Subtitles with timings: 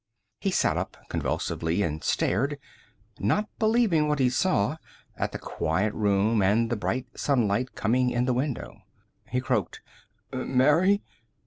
[0.39, 2.57] He sat up convulsively and stared,
[3.19, 4.77] not believing what he saw,
[5.15, 8.81] at the quiet room and the bright sunlight coming in the window.
[9.29, 9.79] He croaked,
[10.33, 11.03] "Mary?"